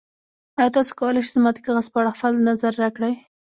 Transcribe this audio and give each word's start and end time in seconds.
ایا 0.57 0.69
تاسو 0.75 0.91
کولی 0.99 1.21
شئ 1.25 1.31
زما 1.35 1.49
د 1.53 1.57
کاغذ 1.65 1.87
په 1.93 1.97
اړه 1.99 2.15
خپل 2.17 2.33
نظر 2.49 2.73
راکړئ؟ 2.83 3.13